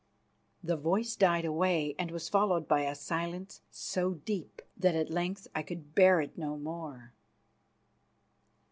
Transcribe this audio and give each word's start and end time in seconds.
The 0.63 0.77
voice 0.77 1.15
died 1.15 1.45
away, 1.45 1.93
and 1.99 2.09
was 2.09 2.27
followed 2.27 2.67
by 2.67 2.85
a 2.85 2.95
silence 2.95 3.61
so 3.69 4.15
deep 4.15 4.63
that 4.75 4.95
at 4.95 5.11
length 5.11 5.47
I 5.53 5.61
could 5.61 5.93
bear 5.93 6.19
it 6.21 6.35
no 6.35 6.57
more. 6.57 7.13